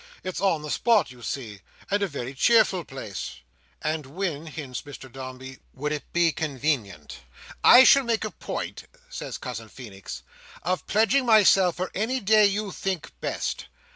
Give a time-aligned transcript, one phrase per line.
[0.23, 3.35] "It's on the spot, you see, and a very cheerful place."
[3.83, 7.19] "And when," hints Mr Dombey, "would it be convenient?"
[7.63, 10.23] "I shall make a point," says Cousin Feenix,
[10.63, 13.65] "of pledging myself for any day you think best.